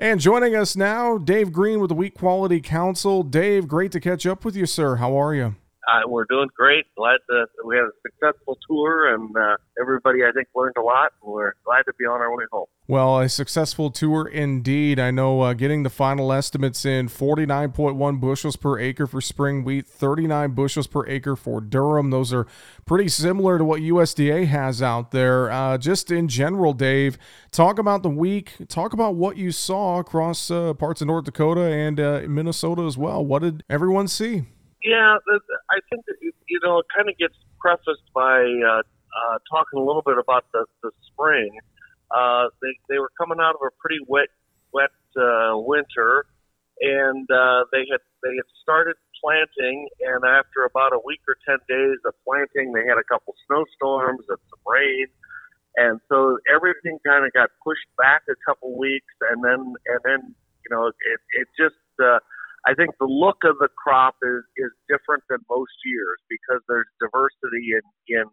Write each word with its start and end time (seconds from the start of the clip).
And 0.00 0.20
joining 0.20 0.54
us 0.54 0.76
now, 0.76 1.18
Dave 1.18 1.52
Green 1.52 1.80
with 1.80 1.88
the 1.88 1.94
Wheat 1.96 2.14
Quality 2.14 2.60
Council. 2.60 3.24
Dave, 3.24 3.66
great 3.66 3.90
to 3.90 3.98
catch 3.98 4.26
up 4.26 4.44
with 4.44 4.54
you, 4.54 4.64
sir. 4.64 4.96
How 4.96 5.20
are 5.20 5.34
you? 5.34 5.56
Uh, 5.88 6.02
we're 6.06 6.26
doing 6.28 6.48
great. 6.54 6.84
Glad 6.96 7.18
that 7.28 7.46
we 7.64 7.76
had 7.76 7.84
a 7.84 7.90
successful 8.02 8.58
tour, 8.68 9.14
and 9.14 9.34
uh, 9.34 9.56
everybody 9.80 10.22
I 10.22 10.32
think 10.32 10.48
learned 10.54 10.74
a 10.76 10.82
lot. 10.82 11.12
We're 11.22 11.54
glad 11.64 11.84
to 11.84 11.92
be 11.98 12.04
on 12.04 12.20
our 12.20 12.36
way 12.36 12.44
home. 12.52 12.66
Well, 12.86 13.20
a 13.20 13.28
successful 13.28 13.90
tour 13.90 14.26
indeed. 14.28 14.98
I 14.98 15.10
know 15.10 15.40
uh, 15.40 15.54
getting 15.54 15.84
the 15.84 15.90
final 15.90 16.30
estimates 16.30 16.84
in 16.84 17.08
49.1 17.08 18.20
bushels 18.20 18.56
per 18.56 18.78
acre 18.78 19.06
for 19.06 19.22
spring 19.22 19.64
wheat, 19.64 19.86
39 19.86 20.50
bushels 20.52 20.86
per 20.86 21.06
acre 21.06 21.36
for 21.36 21.60
durum. 21.60 22.10
Those 22.10 22.34
are 22.34 22.46
pretty 22.84 23.08
similar 23.08 23.56
to 23.56 23.64
what 23.64 23.80
USDA 23.80 24.46
has 24.46 24.82
out 24.82 25.10
there. 25.10 25.50
Uh, 25.50 25.78
just 25.78 26.10
in 26.10 26.28
general, 26.28 26.74
Dave, 26.74 27.16
talk 27.50 27.78
about 27.78 28.02
the 28.02 28.10
week. 28.10 28.52
Talk 28.68 28.92
about 28.92 29.14
what 29.14 29.38
you 29.38 29.52
saw 29.52 30.00
across 30.00 30.50
uh, 30.50 30.74
parts 30.74 31.00
of 31.00 31.06
North 31.06 31.24
Dakota 31.24 31.62
and 31.62 31.98
uh, 31.98 32.22
Minnesota 32.28 32.82
as 32.82 32.98
well. 32.98 33.24
What 33.24 33.40
did 33.40 33.64
everyone 33.70 34.06
see? 34.06 34.44
Yeah, 34.82 35.16
I 35.70 35.78
think 35.90 36.06
that, 36.06 36.16
you 36.22 36.60
know 36.62 36.78
it 36.78 36.86
kind 36.94 37.08
of 37.08 37.18
gets 37.18 37.34
prefaced 37.60 38.06
by 38.14 38.42
uh, 38.42 38.82
uh, 38.82 39.36
talking 39.50 39.80
a 39.80 39.84
little 39.84 40.02
bit 40.02 40.18
about 40.18 40.44
the, 40.52 40.66
the 40.82 40.90
spring. 41.12 41.50
Uh, 42.14 42.46
they 42.62 42.78
they 42.88 42.98
were 42.98 43.10
coming 43.18 43.38
out 43.40 43.54
of 43.56 43.62
a 43.66 43.70
pretty 43.80 43.98
wet 44.06 44.28
wet 44.72 44.94
uh, 45.18 45.58
winter, 45.58 46.26
and 46.80 47.28
uh, 47.30 47.64
they 47.72 47.84
had 47.90 48.00
they 48.22 48.34
had 48.36 48.48
started 48.62 48.94
planting, 49.20 49.88
and 50.00 50.22
after 50.24 50.62
about 50.64 50.92
a 50.94 51.00
week 51.04 51.20
or 51.26 51.36
ten 51.42 51.58
days 51.68 51.98
of 52.06 52.14
planting, 52.24 52.72
they 52.72 52.86
had 52.86 52.98
a 52.98 53.04
couple 53.10 53.34
snowstorms 53.46 54.24
and 54.28 54.38
some 54.48 54.62
rain, 54.64 55.06
and 55.76 56.00
so 56.08 56.38
everything 56.54 56.98
kind 57.04 57.26
of 57.26 57.32
got 57.32 57.50
pushed 57.66 57.90
back 57.98 58.22
a 58.30 58.38
couple 58.46 58.78
weeks, 58.78 59.14
and 59.30 59.42
then 59.42 59.74
and 59.90 60.00
then 60.04 60.20
you 60.62 60.70
know 60.70 60.86
it 60.86 61.20
it 61.34 61.48
just 61.58 61.82
uh, 61.98 62.18
I 62.68 62.74
think 62.76 62.92
the 63.00 63.08
look 63.08 63.48
of 63.48 63.56
the 63.64 63.72
crop 63.72 64.16
is 64.20 64.44
is 64.60 64.72
different 64.92 65.24
than 65.32 65.40
most 65.48 65.72
years 65.88 66.20
because 66.28 66.60
there's 66.68 66.88
diversity 67.00 67.72
in 67.72 67.84
in 68.12 68.26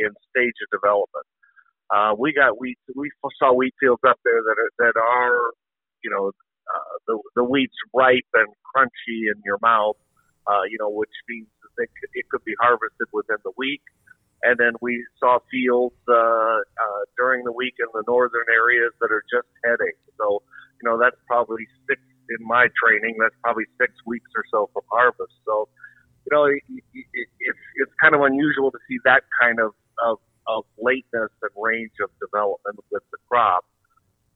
in 0.00 0.10
stage 0.32 0.56
of 0.64 0.68
development. 0.72 1.28
Uh, 1.92 2.16
we 2.16 2.32
got 2.32 2.56
wheat. 2.58 2.78
We 2.96 3.12
saw 3.36 3.52
wheat 3.52 3.74
fields 3.78 4.00
up 4.08 4.16
there 4.24 4.40
that 4.40 4.56
are, 4.56 4.72
that 4.80 4.96
are, 4.96 5.52
you 6.02 6.08
know, 6.08 6.32
uh, 6.32 6.94
the 7.06 7.20
the 7.36 7.44
wheat's 7.44 7.76
ripe 7.92 8.32
and 8.32 8.48
crunchy 8.72 9.28
in 9.28 9.36
your 9.44 9.58
mouth. 9.60 10.00
Uh, 10.48 10.64
you 10.72 10.78
know, 10.80 10.88
which 10.88 11.12
means 11.28 11.46
that 11.76 11.86
it 12.14 12.24
could 12.30 12.44
be 12.44 12.54
harvested 12.60 13.06
within 13.12 13.36
the 13.44 13.52
week. 13.58 13.82
And 14.42 14.58
then 14.58 14.72
we 14.80 15.04
saw 15.20 15.38
fields 15.52 15.94
uh, 16.08 16.14
uh, 16.14 17.02
during 17.16 17.44
the 17.44 17.52
week 17.52 17.74
in 17.78 17.86
the 17.94 18.02
northern 18.08 18.48
areas 18.50 18.90
that 19.00 19.12
are 19.12 19.22
just 19.30 19.46
heading. 19.62 19.94
So, 20.18 20.42
you 20.82 20.90
know, 20.90 20.98
that's 20.98 21.14
probably 21.28 21.62
six 21.86 22.02
in 22.38 22.46
my 22.46 22.68
training, 22.82 23.16
that's 23.20 23.34
probably 23.42 23.64
six 23.80 23.92
weeks 24.06 24.30
or 24.36 24.44
so 24.50 24.70
from 24.72 24.82
harvest. 24.90 25.32
So, 25.44 25.68
you 26.24 26.30
know, 26.32 26.44
it, 26.46 26.62
it, 26.68 27.28
it's 27.40 27.64
it's 27.76 27.92
kind 28.00 28.14
of 28.14 28.22
unusual 28.22 28.70
to 28.70 28.78
see 28.88 28.98
that 29.04 29.24
kind 29.40 29.60
of, 29.60 29.72
of 30.04 30.18
of 30.46 30.64
lateness 30.78 31.30
and 31.42 31.52
range 31.56 31.92
of 32.02 32.10
development 32.18 32.78
with 32.90 33.02
the 33.12 33.18
crop. 33.28 33.64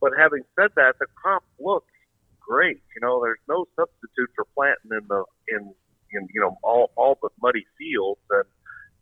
But 0.00 0.12
having 0.16 0.42
said 0.58 0.70
that, 0.76 0.94
the 1.00 1.06
crop 1.16 1.42
looks 1.58 1.90
great. 2.40 2.82
You 2.94 3.00
know, 3.02 3.20
there's 3.22 3.42
no 3.48 3.66
substitute 3.74 4.30
for 4.36 4.46
planting 4.54 4.92
in 4.92 5.04
the 5.08 5.24
in 5.48 5.74
in 6.12 6.28
you 6.32 6.40
know 6.40 6.58
all 6.62 6.90
all 6.96 7.18
but 7.20 7.32
muddy 7.42 7.66
fields, 7.78 8.20
and 8.30 8.48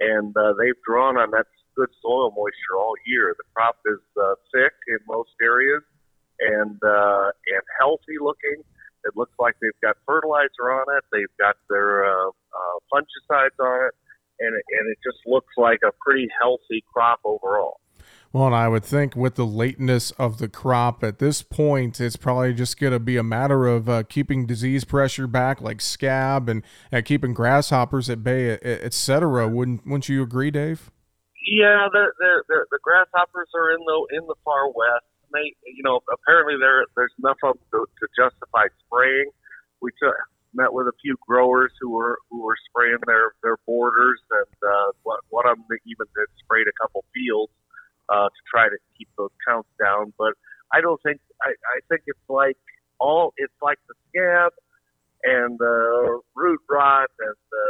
and 0.00 0.36
uh, 0.36 0.52
they've 0.58 0.80
drawn 0.86 1.16
on 1.16 1.30
that 1.32 1.46
good 1.76 1.90
soil 2.02 2.32
moisture 2.36 2.76
all 2.76 2.94
year. 3.06 3.34
The 3.36 3.44
crop 3.54 3.76
is 3.86 4.00
uh, 4.20 4.34
thick 4.52 4.72
in 4.88 4.98
most 5.08 5.30
areas 5.40 5.82
and 6.40 6.78
uh, 6.82 7.30
and 7.54 7.62
healthy 7.78 8.18
looking. 8.20 8.64
It 9.04 9.16
looks 9.16 9.32
like 9.38 9.54
they've 9.60 9.80
got 9.82 9.96
fertilizer 10.06 10.70
on 10.70 10.84
it. 10.96 11.04
They've 11.12 11.36
got 11.38 11.56
their 11.68 12.04
uh, 12.04 12.28
uh, 12.28 12.76
fungicides 12.92 13.58
on 13.58 13.88
it, 13.88 13.94
and 14.40 14.54
it, 14.56 14.64
and 14.78 14.90
it 14.90 14.98
just 15.02 15.18
looks 15.26 15.54
like 15.56 15.80
a 15.86 15.92
pretty 16.04 16.28
healthy 16.40 16.84
crop 16.92 17.20
overall. 17.24 17.80
Well, 18.32 18.46
and 18.46 18.54
I 18.54 18.68
would 18.68 18.84
think 18.84 19.16
with 19.16 19.34
the 19.34 19.44
lateness 19.44 20.12
of 20.12 20.38
the 20.38 20.48
crop 20.48 21.02
at 21.02 21.18
this 21.18 21.42
point, 21.42 22.00
it's 22.00 22.14
probably 22.14 22.54
just 22.54 22.78
going 22.78 22.92
to 22.92 23.00
be 23.00 23.16
a 23.16 23.24
matter 23.24 23.66
of 23.66 23.88
uh, 23.88 24.04
keeping 24.04 24.46
disease 24.46 24.84
pressure 24.84 25.26
back, 25.26 25.60
like 25.60 25.80
scab, 25.80 26.48
and, 26.48 26.62
and 26.92 27.04
keeping 27.04 27.34
grasshoppers 27.34 28.08
at 28.08 28.22
bay, 28.22 28.56
et 28.62 28.94
cetera. 28.94 29.48
Wouldn't 29.48 29.84
Wouldn't 29.84 30.08
you 30.08 30.22
agree, 30.22 30.52
Dave? 30.52 30.92
Yeah, 31.44 31.88
the 31.90 32.12
the 32.20 32.66
the 32.70 32.78
grasshoppers 32.82 33.48
are 33.56 33.72
in 33.72 33.80
the 33.80 34.16
in 34.16 34.26
the 34.28 34.36
far 34.44 34.68
west 34.68 35.09
they, 35.32 35.54
you 35.66 35.82
know, 35.82 36.00
apparently 36.12 36.54
there 36.60 36.84
there's 36.96 37.14
enough 37.18 37.38
of 37.42 37.56
them 37.56 37.66
to, 37.72 37.86
to 37.86 38.06
justify 38.16 38.66
spraying. 38.86 39.30
We 39.80 39.90
took, 40.02 40.14
met 40.54 40.72
with 40.72 40.86
a 40.86 40.96
few 41.02 41.16
growers 41.26 41.72
who 41.80 41.90
were 41.90 42.18
who 42.30 42.42
were 42.42 42.56
spraying 42.68 42.98
their 43.06 43.32
their 43.42 43.56
borders, 43.66 44.20
and 44.30 44.56
uh, 44.62 44.90
one 45.30 45.46
of 45.46 45.56
them 45.56 45.66
even 45.86 46.06
did 46.14 46.28
sprayed 46.44 46.66
a 46.66 46.76
couple 46.80 47.04
fields 47.14 47.52
uh, 48.08 48.28
to 48.28 48.40
try 48.50 48.68
to 48.68 48.78
keep 48.98 49.08
those 49.16 49.34
counts 49.46 49.68
down. 49.78 50.12
But 50.18 50.34
I 50.72 50.80
don't 50.80 51.00
think 51.02 51.20
I, 51.42 51.50
I 51.50 51.78
think 51.88 52.02
it's 52.06 52.28
like 52.28 52.56
all 52.98 53.32
it's 53.36 53.54
like 53.62 53.78
the 53.88 53.94
scab 54.10 54.52
and 55.22 55.58
the 55.58 56.20
root 56.34 56.60
rot 56.68 57.10
and 57.18 57.36
the 57.50 57.66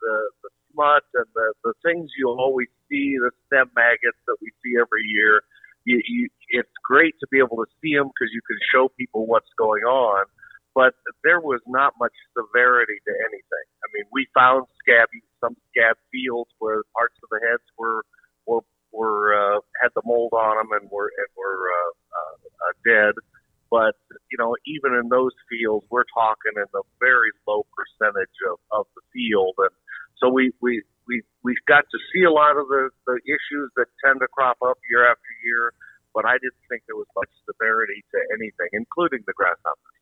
the, 0.00 0.16
the 0.42 0.50
smut 0.72 1.04
and 1.14 1.26
the 1.34 1.54
the 1.64 1.74
things 1.82 2.10
you 2.16 2.28
always 2.28 2.68
see 2.88 3.16
the 3.18 3.30
stem 3.46 3.70
maggots 3.74 4.18
that 4.26 4.36
we 4.40 4.50
see 4.62 4.78
every 4.80 5.04
year 5.06 5.42
you, 5.84 6.00
you, 6.06 6.28
it's 6.50 6.72
great 6.84 7.14
to 7.20 7.26
be 7.29 7.29
able 7.40 7.58
to 7.58 7.68
see 7.80 7.96
them 7.96 8.12
because 8.12 8.30
you 8.32 8.44
can 8.46 8.60
show 8.70 8.92
people 8.94 9.26
what's 9.26 9.50
going 9.58 9.82
on. 9.84 10.24
But 10.74 10.94
there 11.24 11.40
was 11.40 11.60
not 11.66 11.98
much 11.98 12.14
severity 12.30 13.02
to 13.02 13.12
anything. 13.26 13.66
I 13.82 13.86
mean, 13.90 14.06
we 14.12 14.28
found 14.32 14.70
scabby 14.78 15.26
some 15.40 15.56
scab 15.72 15.96
fields 16.12 16.50
where 16.60 16.84
parts 16.94 17.16
of 17.24 17.28
the 17.32 17.40
heads 17.42 17.66
were 17.76 18.04
were 18.46 18.62
were 18.92 19.34
uh, 19.34 19.60
had 19.82 19.90
the 19.94 20.02
mold 20.04 20.32
on 20.32 20.56
them 20.58 20.70
and 20.80 20.90
were 20.90 21.10
and 21.10 21.30
were 21.34 21.58
uh, 21.58 21.92
uh, 22.14 22.36
uh, 22.38 22.74
dead. 22.86 23.14
But 23.70 23.94
you 24.30 24.38
know, 24.38 24.54
even 24.66 24.94
in 24.94 25.08
those 25.08 25.34
fields, 25.48 25.86
we're 25.90 26.08
talking 26.14 26.54
in 26.56 26.70
a 26.74 26.84
very 26.98 27.30
low 27.46 27.66
percentage 27.74 28.38
of, 28.50 28.58
of 28.70 28.86
the 28.94 29.02
field, 29.14 29.54
and 29.58 29.74
so 30.18 30.28
we 30.28 30.52
we 30.60 30.82
we 31.06 31.22
we've 31.42 31.64
got 31.66 31.84
to 31.90 31.98
see 32.12 32.22
a 32.22 32.30
lot 32.30 32.58
of 32.58 32.66
the 32.68 32.90
the 33.06 33.18
issues 33.26 33.70
that 33.76 33.86
tend 34.04 34.20
to 34.20 34.28
crop 34.28 34.58
up 34.62 34.78
year 34.90 35.06
after 35.06 35.30
year, 35.44 35.72
but 36.14 36.24
I 36.24 36.34
didn't 36.38 36.64
think 36.68 36.82
there 36.86 36.96
was 36.96 37.08
much 37.16 37.30
severity 37.46 38.04
to 38.12 38.18
anything, 38.34 38.68
including 38.72 39.20
the 39.26 39.32
grasshoppers. 39.32 40.00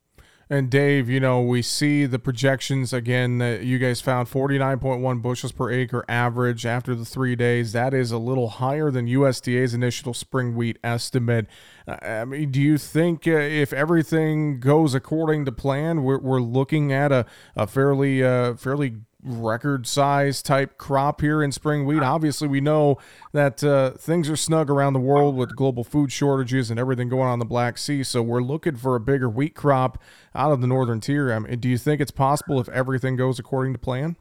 And 0.50 0.70
Dave, 0.70 1.10
you 1.10 1.20
know, 1.20 1.42
we 1.42 1.60
see 1.60 2.06
the 2.06 2.18
projections 2.18 2.94
again 2.94 3.36
that 3.36 3.64
you 3.64 3.78
guys 3.78 4.00
found 4.00 4.28
49.1 4.28 5.20
bushels 5.20 5.52
per 5.52 5.70
acre 5.70 6.06
average 6.08 6.64
after 6.64 6.94
the 6.94 7.04
three 7.04 7.36
days. 7.36 7.72
That 7.72 7.92
is 7.92 8.12
a 8.12 8.18
little 8.18 8.48
higher 8.48 8.90
than 8.90 9.06
USDA's 9.06 9.74
initial 9.74 10.14
spring 10.14 10.56
wheat 10.56 10.78
estimate. 10.82 11.48
I 11.86 12.24
mean, 12.24 12.50
do 12.50 12.62
you 12.62 12.78
think 12.78 13.26
uh, 13.26 13.32
if 13.32 13.74
everything 13.74 14.58
goes 14.58 14.94
according 14.94 15.44
to 15.44 15.52
plan, 15.52 16.02
we're, 16.02 16.18
we're 16.18 16.40
looking 16.40 16.94
at 16.94 17.12
a, 17.12 17.26
a 17.54 17.66
fairly 17.66 18.24
uh, 18.24 18.54
fairly 18.54 18.96
record 19.22 19.86
size 19.86 20.42
type 20.42 20.78
crop 20.78 21.20
here 21.20 21.42
in 21.42 21.50
spring 21.50 21.84
wheat. 21.86 22.02
Obviously, 22.02 22.46
we 22.46 22.60
know 22.60 22.98
that 23.32 23.62
uh, 23.64 23.90
things 23.92 24.30
are 24.30 24.36
snug 24.36 24.70
around 24.70 24.92
the 24.92 25.00
world 25.00 25.36
with 25.36 25.56
global 25.56 25.84
food 25.84 26.12
shortages 26.12 26.70
and 26.70 26.78
everything 26.78 27.08
going 27.08 27.26
on 27.26 27.34
in 27.34 27.38
the 27.38 27.44
Black 27.44 27.78
Sea. 27.78 28.02
So 28.02 28.22
we're 28.22 28.42
looking 28.42 28.76
for 28.76 28.94
a 28.94 29.00
bigger 29.00 29.28
wheat 29.28 29.54
crop 29.54 30.00
out 30.34 30.52
of 30.52 30.60
the 30.60 30.66
northern 30.66 31.00
tier. 31.00 31.32
I 31.32 31.38
mean, 31.38 31.58
do 31.58 31.68
you 31.68 31.78
think 31.78 32.00
it's 32.00 32.10
possible 32.10 32.60
if 32.60 32.68
everything 32.68 33.16
goes 33.16 33.38
according 33.38 33.72
to 33.72 33.78
plan? 33.78 34.16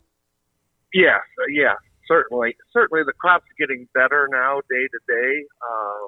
Yeah, 0.93 1.19
yeah, 1.49 1.75
certainly. 2.07 2.55
Certainly, 2.73 3.03
the 3.05 3.13
crop's 3.13 3.45
getting 3.59 3.87
better 3.93 4.27
now, 4.31 4.61
day 4.69 4.87
to 4.87 4.99
day, 5.07 5.45
um, 5.61 6.07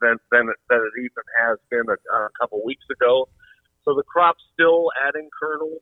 than 0.00 0.16
than 0.32 0.46
than 0.68 0.78
it 0.78 1.00
even 1.00 1.22
has 1.46 1.58
been 1.70 1.84
a, 1.88 2.16
a 2.16 2.28
couple 2.40 2.64
weeks 2.64 2.84
ago. 2.90 3.28
So 3.84 3.94
the 3.94 4.02
crop's 4.02 4.42
still 4.52 4.90
adding 5.06 5.28
kernels 5.38 5.80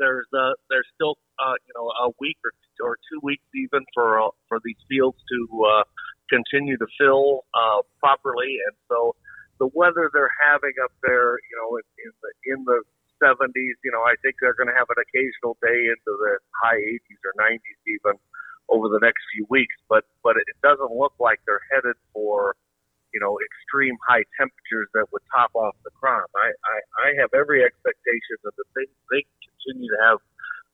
there's 0.00 0.26
uh, 0.32 0.56
there's 0.72 0.88
still 0.96 1.20
uh, 1.38 1.54
you 1.68 1.74
know 1.76 1.86
a 2.08 2.10
week 2.18 2.40
or, 2.42 2.52
or 2.82 2.96
two 3.12 3.20
weeks 3.22 3.44
even 3.54 3.84
for 3.94 4.18
uh, 4.18 4.32
for 4.48 4.58
these 4.64 4.80
fields 4.88 5.20
to 5.28 5.40
uh, 5.68 5.84
continue 6.32 6.76
to 6.80 6.88
fill 6.98 7.44
uh, 7.54 7.84
properly, 8.00 8.58
and 8.66 8.76
so 8.88 9.14
the 9.60 9.68
weather 9.76 10.10
they're 10.16 10.32
having 10.40 10.72
up 10.82 10.90
there, 11.04 11.36
you 11.36 11.54
know, 11.60 11.76
in, 11.76 11.86
in 12.08 12.12
the 12.24 12.30
in 12.56 12.58
the 12.64 12.80
70s, 13.20 13.76
you 13.84 13.92
know, 13.92 14.00
I 14.00 14.16
think 14.24 14.40
they're 14.40 14.56
going 14.56 14.72
to 14.72 14.78
have 14.80 14.88
an 14.88 14.96
occasional 14.96 15.60
day 15.60 15.92
into 15.92 16.08
the 16.16 16.40
high 16.64 16.80
80s 16.80 17.20
or 17.28 17.36
90s 17.36 17.80
even 17.84 18.16
over 18.72 18.88
the 18.88 18.98
next 19.04 19.20
few 19.36 19.46
weeks, 19.52 19.76
but 19.88 20.08
but 20.24 20.40
it 20.40 20.56
doesn't 20.64 20.90
look 20.96 21.12
like 21.20 21.44
they're 21.46 21.62
headed 21.70 22.00
for 22.16 22.56
you 23.12 23.20
know, 23.20 23.38
extreme 23.42 23.96
high 24.06 24.24
temperatures 24.38 24.88
that 24.94 25.06
would 25.12 25.22
top 25.34 25.50
off 25.54 25.74
the 25.84 25.90
crop. 25.94 26.30
I, 26.34 26.50
I, 26.50 26.76
I 27.06 27.08
have 27.20 27.34
every 27.34 27.62
expectation 27.62 28.38
that 28.46 28.54
the 28.56 28.66
things 28.74 28.94
they 29.10 29.26
continue 29.70 29.88
to 29.88 29.96
have 30.08 30.18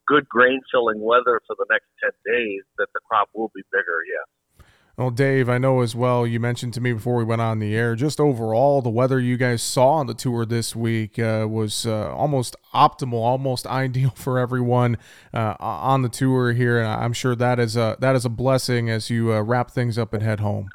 good 0.07 0.29
grain 0.29 0.61
filling 0.73 1.01
weather 1.01 1.41
for 1.47 1.57
the 1.59 1.67
next 1.71 1.87
10 2.03 2.11
days, 2.25 2.63
that 2.79 2.89
the 2.95 3.01
crop 3.09 3.29
will 3.35 3.51
be 3.55 3.63
bigger, 3.73 3.99
yes. 4.09 4.67
Well, 4.97 5.11
Dave, 5.11 5.51
I 5.51 5.59
know 5.59 5.83
as 5.83 5.95
well. 5.95 6.27
You 6.27 6.41
mentioned 6.41 6.73
to 6.75 6.81
me 6.81 6.95
before 6.95 7.17
we 7.17 7.25
went 7.25 7.43
on 7.43 7.59
the 7.59 7.77
air. 7.77 7.95
Just 7.97 8.19
overall, 8.19 8.81
the 8.81 8.89
weather 8.89 9.21
you 9.21 9.37
guys 9.37 9.63
saw 9.63 9.91
on 9.91 10.07
the 10.07 10.15
tour 10.15 10.47
this 10.47 10.75
week 10.75 11.19
uh, 11.19 11.47
was 11.47 11.85
uh, 11.85 12.15
almost 12.15 12.57
optimal, 12.73 13.19
almost 13.19 13.67
ideal 13.67 14.13
for 14.15 14.39
everyone 14.39 14.97
uh, 15.35 15.55
on 15.61 16.01
the 16.01 16.09
tour 16.09 16.55
here, 16.55 16.79
and 16.79 16.89
I'm 16.89 17.13
sure 17.13 17.35
that 17.35 17.61
is 17.61 17.77
a 17.77 17.99
that 18.01 18.17
is 18.17 18.25
a 18.25 18.31
blessing 18.31 18.89
as 18.89 19.11
you 19.11 19.35
uh, 19.35 19.43
wrap 19.43 19.71
things 19.71 19.99
up 19.99 20.15
and 20.15 20.23
head 20.23 20.41
home. 20.41 20.71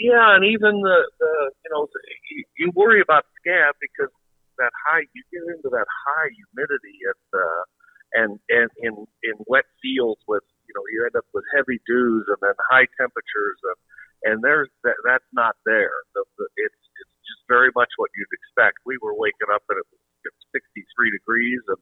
Yeah, 0.00 0.34
and 0.34 0.44
even 0.44 0.80
the, 0.80 1.10
the 1.20 1.50
you 1.64 1.70
know 1.70 1.86
you, 2.32 2.44
you 2.58 2.72
worry 2.74 3.00
about 3.00 3.26
scab 3.38 3.76
because 3.80 4.10
that 4.58 4.72
high 4.88 5.04
you 5.12 5.22
get 5.32 5.44
into 5.48 5.68
that 5.70 5.88
high 5.88 6.30
humidity 6.32 6.96
at 7.08 7.20
uh, 7.32 7.62
and 8.14 8.30
and 8.48 8.68
in 8.80 8.94
in 9.24 9.36
wet 9.48 9.66
fields 9.80 10.20
with 10.28 10.44
you 10.68 10.74
know 10.76 10.84
you 10.92 11.04
end 11.04 11.16
up 11.16 11.28
with 11.32 11.44
heavy 11.56 11.80
dews 11.86 12.24
and 12.28 12.40
then 12.40 12.56
high 12.68 12.88
temperatures 12.98 13.58
and 13.64 13.78
and 14.22 14.36
there's 14.42 14.70
that, 14.84 14.94
that's 15.04 15.26
not 15.34 15.58
there. 15.66 15.94
The, 16.14 16.22
the, 16.38 16.46
it's 16.62 16.82
it's 17.02 17.16
just 17.26 17.42
very 17.48 17.74
much 17.74 17.90
what 17.96 18.10
you'd 18.14 18.30
expect. 18.30 18.78
We 18.86 18.98
were 19.02 19.16
waking 19.16 19.50
up 19.50 19.66
and 19.68 19.78
it 19.82 19.86
was 19.90 20.02
63 20.54 20.86
degrees 21.10 21.62
and 21.66 21.80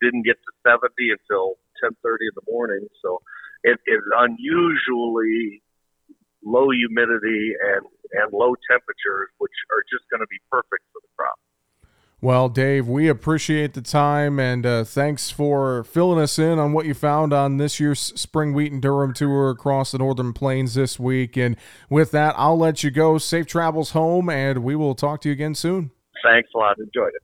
didn't 0.00 0.24
get 0.24 0.40
to 0.40 0.52
70 0.64 0.88
until 1.12 1.60
10:30 1.84 2.32
in 2.32 2.34
the 2.38 2.46
morning. 2.48 2.86
So 3.02 3.20
it 3.62 3.78
is 3.86 4.02
unusually 4.16 5.62
low 6.44 6.70
humidity 6.70 7.54
and 7.54 7.84
and 8.12 8.28
low 8.32 8.54
temperatures, 8.68 9.30
which 9.38 9.56
are 9.72 9.84
just 9.88 10.08
going 10.10 10.20
to 10.20 10.30
be 10.30 10.40
perfect 10.50 10.84
for 10.92 11.00
the 11.00 11.12
crop. 11.16 11.38
Well, 12.24 12.48
Dave, 12.48 12.86
we 12.86 13.08
appreciate 13.08 13.74
the 13.74 13.82
time 13.82 14.38
and 14.38 14.64
uh, 14.64 14.84
thanks 14.84 15.32
for 15.32 15.82
filling 15.82 16.20
us 16.20 16.38
in 16.38 16.60
on 16.60 16.72
what 16.72 16.86
you 16.86 16.94
found 16.94 17.32
on 17.32 17.56
this 17.56 17.80
year's 17.80 17.98
Spring 17.98 18.54
Wheat 18.54 18.70
and 18.70 18.80
Durum 18.80 19.12
Tour 19.12 19.50
across 19.50 19.90
the 19.90 19.98
Northern 19.98 20.32
Plains 20.32 20.74
this 20.74 21.00
week. 21.00 21.36
And 21.36 21.56
with 21.90 22.12
that, 22.12 22.36
I'll 22.38 22.56
let 22.56 22.84
you 22.84 22.92
go. 22.92 23.18
Safe 23.18 23.48
travels 23.48 23.90
home, 23.90 24.30
and 24.30 24.62
we 24.62 24.76
will 24.76 24.94
talk 24.94 25.20
to 25.22 25.30
you 25.30 25.32
again 25.32 25.56
soon. 25.56 25.90
Thanks 26.22 26.48
a 26.54 26.58
lot. 26.58 26.78
Enjoyed 26.78 27.12
it. 27.12 27.22